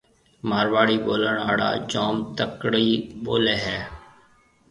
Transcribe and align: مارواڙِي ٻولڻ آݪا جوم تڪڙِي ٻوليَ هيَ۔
مارواڙِي 0.49 0.97
ٻولڻ 1.05 1.35
آݪا 1.49 1.69
جوم 1.91 2.15
تڪڙِي 2.37 2.89
ٻوليَ 3.23 3.55
هيَ۔ 3.63 3.79